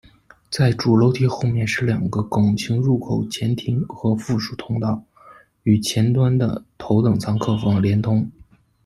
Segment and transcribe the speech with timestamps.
[0.49, 5.03] 在主楼梯后面是两个拱形入口前庭和附属通道，
[5.61, 8.27] 与前段的头等舱客房连通。